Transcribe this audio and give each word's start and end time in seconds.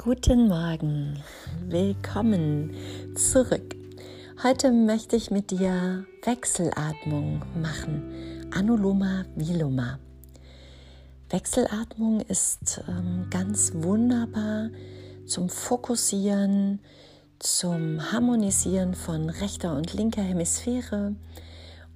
Guten 0.00 0.46
Morgen, 0.46 1.18
willkommen 1.66 2.72
zurück. 3.16 3.74
Heute 4.44 4.70
möchte 4.70 5.16
ich 5.16 5.32
mit 5.32 5.50
dir 5.50 6.06
Wechselatmung 6.22 7.42
machen, 7.60 8.46
Anuloma 8.54 9.24
Viloma. 9.34 9.98
Wechselatmung 11.30 12.20
ist 12.20 12.80
ähm, 12.86 13.26
ganz 13.28 13.72
wunderbar 13.74 14.70
zum 15.26 15.48
Fokussieren, 15.48 16.78
zum 17.40 18.12
Harmonisieren 18.12 18.94
von 18.94 19.28
rechter 19.28 19.76
und 19.76 19.94
linker 19.94 20.22
Hemisphäre 20.22 21.16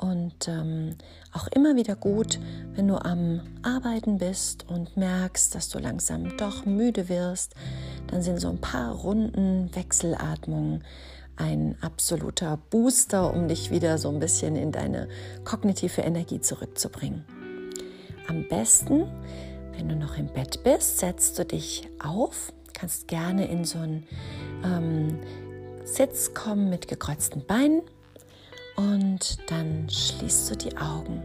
und 0.00 0.48
ähm, 0.48 0.96
auch 1.32 1.46
immer 1.48 1.76
wieder 1.76 1.96
gut, 1.96 2.38
wenn 2.74 2.88
du 2.88 2.96
am 2.96 3.40
Arbeiten 3.62 4.18
bist 4.18 4.68
und 4.68 4.96
merkst, 4.96 5.54
dass 5.54 5.68
du 5.68 5.78
langsam 5.78 6.36
doch 6.36 6.64
müde 6.64 7.08
wirst, 7.08 7.54
dann 8.08 8.22
sind 8.22 8.40
so 8.40 8.48
ein 8.48 8.60
paar 8.60 8.94
Runden 8.94 9.74
Wechselatmung 9.74 10.82
ein 11.36 11.76
absoluter 11.80 12.58
Booster, 12.70 13.32
um 13.32 13.48
dich 13.48 13.70
wieder 13.70 13.98
so 13.98 14.08
ein 14.08 14.18
bisschen 14.18 14.56
in 14.56 14.72
deine 14.72 15.08
kognitive 15.44 16.00
Energie 16.00 16.40
zurückzubringen. 16.40 17.24
Am 18.26 18.48
besten, 18.48 19.06
wenn 19.72 19.88
du 19.88 19.96
noch 19.96 20.18
im 20.18 20.26
Bett 20.26 20.62
bist, 20.64 20.98
setzt 20.98 21.38
du 21.38 21.44
dich 21.44 21.88
auf, 22.04 22.52
kannst 22.72 23.08
gerne 23.08 23.46
in 23.48 23.64
so 23.64 23.78
einen 23.78 24.06
ähm, 24.64 25.18
Sitz 25.84 26.34
kommen 26.34 26.68
mit 26.68 26.88
gekreuzten 26.88 27.46
Beinen 27.46 27.82
und 28.78 29.38
dann 29.50 29.88
schließt 29.90 30.50
du 30.50 30.56
die 30.56 30.76
Augen. 30.76 31.20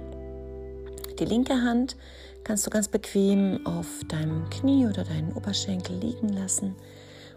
Die 1.20 1.26
linke 1.26 1.54
Hand 1.54 1.96
kannst 2.44 2.66
du 2.66 2.72
ganz 2.72 2.88
bequem 2.88 3.66
auf 3.68 3.88
deinem 4.08 4.50
Knie 4.50 4.88
oder 4.88 5.04
deinen 5.04 5.32
Oberschenkel 5.34 5.96
liegen 5.98 6.30
lassen. 6.30 6.76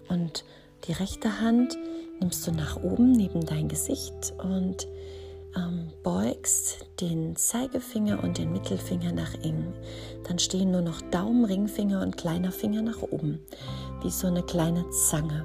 Und 0.08 0.44
die 0.84 0.92
rechte 0.92 1.40
Hand 1.42 1.76
nimmst 2.18 2.46
du 2.46 2.52
nach 2.52 2.82
oben 2.82 3.12
neben 3.12 3.44
dein 3.44 3.68
Gesicht 3.68 4.32
und 4.42 4.88
ähm, 5.54 5.92
beugst 6.02 6.86
den 7.02 7.36
Zeigefinger 7.36 8.24
und 8.24 8.38
den 8.38 8.52
Mittelfinger 8.52 9.12
nach 9.12 9.34
innen. 9.42 9.74
Dann 10.26 10.38
stehen 10.38 10.70
nur 10.70 10.80
noch 10.80 11.02
Daumen, 11.10 11.44
Ringfinger 11.44 12.00
und 12.00 12.16
kleiner 12.16 12.52
Finger 12.52 12.80
nach 12.80 13.02
oben, 13.02 13.40
wie 14.02 14.10
so 14.10 14.28
eine 14.28 14.42
kleine 14.42 14.88
Zange. 14.90 15.44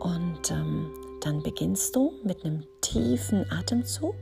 Und 0.00 0.50
ähm, 0.50 0.90
dann 1.24 1.42
beginnst 1.42 1.96
du 1.96 2.12
mit 2.22 2.44
einem 2.44 2.64
tiefen 2.82 3.50
Atemzug. 3.50 4.14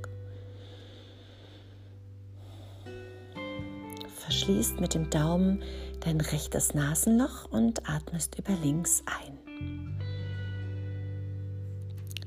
Verschließt 4.19 4.81
mit 4.81 4.95
dem 4.95 5.11
Daumen 5.11 5.65
dein 6.01 6.21
rechtes 6.21 6.75
Nasenloch 6.75 7.51
und 7.51 7.89
atmest 7.89 8.39
über 8.39 8.53
links 8.63 9.03
ein. 9.07 9.99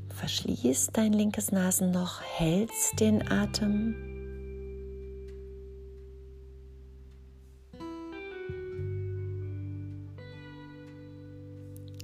Verschließt 0.10 0.90
dein 0.94 1.14
linkes 1.14 1.52
Nasenloch, 1.54 2.22
hältst 2.22 3.00
den 3.00 3.32
Atem. 3.32 3.96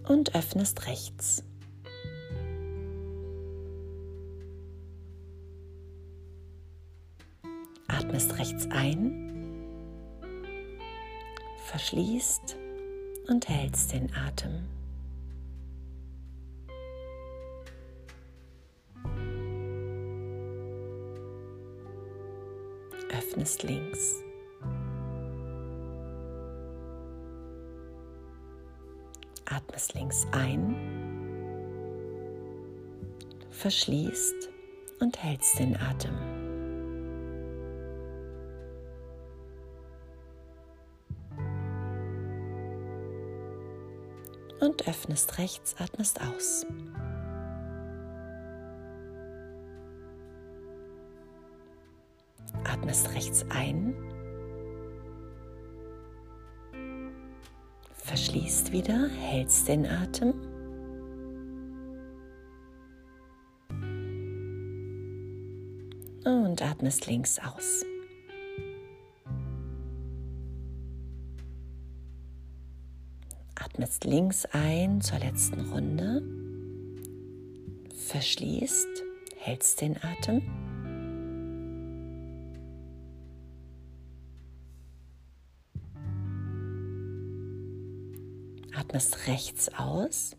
Und 0.08 0.36
öffnest 0.36 0.88
rechts. 0.88 1.44
Atmest 8.02 8.38
rechts 8.40 8.68
ein, 8.72 9.30
verschließt 11.68 12.58
und 13.28 13.48
hältst 13.48 13.94
den 13.94 14.12
Atem. 14.16 14.64
Öffnest 23.12 23.64
links. 23.64 24.24
Atmest 29.46 29.94
links 29.94 30.26
ein, 30.32 30.76
verschließt 33.52 34.50
und 35.02 35.22
hältst 35.22 35.60
den 35.60 35.76
Atem. 35.78 36.31
Und 44.62 44.88
öffnest 44.88 45.38
rechts, 45.38 45.76
atmest 45.80 46.20
aus. 46.22 46.66
Atmest 52.64 53.14
rechts 53.14 53.46
ein, 53.50 53.94
verschließt 57.94 58.72
wieder, 58.72 59.08
hältst 59.10 59.68
den 59.68 59.86
Atem. 59.86 60.34
Und 66.24 66.62
atmest 66.62 67.08
links 67.08 67.40
aus. 67.40 67.84
Atmest 73.64 74.06
links 74.06 74.46
ein 74.54 75.02
zur 75.02 75.20
letzten 75.20 75.62
Runde, 75.72 76.24
verschließt, 78.08 79.04
hältst 79.38 79.82
den 79.82 79.98
Atem. 79.98 80.42
Atmest 88.76 89.28
rechts 89.28 89.70
aus. 89.76 90.36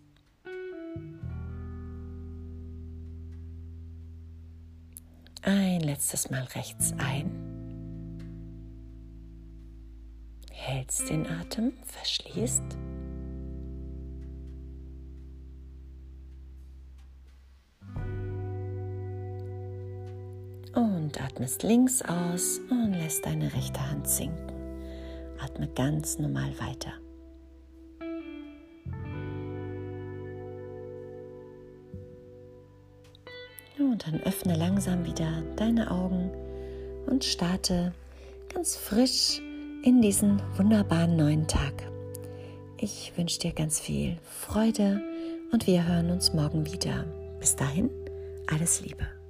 Ein 5.43 5.81
letztes 5.81 6.31
Mal 6.31 6.45
rechts 6.55 6.93
ein. 6.99 7.31
Hältst 10.51 11.09
den 11.09 11.27
Atem, 11.27 11.73
verschließt. 11.85 12.63
Und 20.75 21.21
atmest 21.21 21.63
links 21.63 22.03
aus 22.03 22.61
und 22.71 22.95
lässt 22.95 23.27
deine 23.27 23.53
rechte 23.53 23.91
Hand 23.91 24.09
sinken. 24.09 24.53
Atme 25.39 25.69
ganz 25.75 26.19
normal 26.19 26.53
weiter. 26.59 26.93
Und 33.79 34.07
dann 34.07 34.23
öffne 34.23 34.57
langsam 34.57 35.05
wieder 35.05 35.43
deine 35.57 35.91
Augen 35.91 36.31
und 37.07 37.25
starte 37.25 37.93
ganz 38.53 38.77
frisch 38.77 39.41
in 39.83 40.01
diesen 40.01 40.41
wunderbaren 40.57 41.17
neuen 41.17 41.49
Tag. 41.49 41.73
Ich 42.79 43.13
wünsche 43.17 43.41
dir 43.41 43.53
ganz 43.53 43.81
viel 43.81 44.17
Freude 44.25 45.01
und 45.53 45.67
wir 45.67 45.87
hören 45.87 46.11
uns 46.11 46.33
morgen 46.33 46.67
wieder. 46.67 47.05
Bis 47.41 47.57
dahin, 47.57 47.91
alles 48.47 48.81
Liebe. 48.81 49.22